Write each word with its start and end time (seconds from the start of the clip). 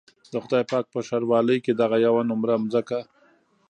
د 0.31 0.33
خدای 0.43 0.63
پاک 0.71 0.85
په 0.93 0.99
ښاروالۍ 1.07 1.57
کې 1.65 1.71
دغه 1.73 1.97
يوه 2.05 2.21
نومره 2.29 2.53
ځمکه. 2.73 2.99